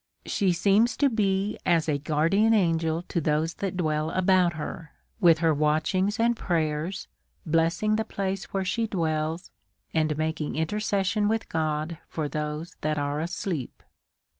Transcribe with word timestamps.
She 0.25 0.51
seems 0.51 0.97
to 0.97 1.09
be 1.11 1.59
as 1.63 1.87
a 1.87 1.99
guardian 1.99 2.55
angel 2.55 3.03
to 3.03 3.21
those 3.21 3.53
that 3.53 3.77
dwell 3.77 4.09
about 4.09 4.53
her, 4.53 4.93
with 5.19 5.37
her 5.37 5.53
watchings 5.53 6.19
and 6.19 6.35
prayers 6.35 7.07
blessing 7.45 7.97
the 7.97 8.03
place 8.03 8.45
where 8.45 8.65
she 8.65 8.87
dwells, 8.87 9.51
and 9.93 10.17
making 10.17 10.55
intercession 10.55 11.27
with 11.27 11.47
God 11.49 11.99
for 12.07 12.27
those 12.27 12.77
that 12.81 12.97
are 12.97 13.19
asleep. 13.19 13.83